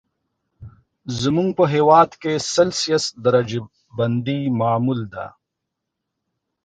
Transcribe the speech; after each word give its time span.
زموږ 1.21 1.49
په 1.59 1.65
هېواد 1.73 2.09
کې 2.21 2.33
سلسیوس 2.53 3.05
درجه 3.25 3.59
بندي 3.97 4.39
معمول 4.59 4.99
ده. 5.13 5.25